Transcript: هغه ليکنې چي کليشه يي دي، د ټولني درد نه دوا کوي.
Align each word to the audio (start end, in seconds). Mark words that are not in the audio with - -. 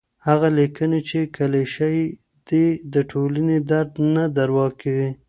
هغه 0.27 0.47
ليکنې 0.57 0.99
چي 1.09 1.19
کليشه 1.37 1.87
يي 1.95 2.05
دي، 2.49 2.65
د 2.93 2.95
ټولني 3.11 3.57
درد 3.71 3.91
نه 4.15 4.23
دوا 4.37 4.67
کوي. 4.81 5.09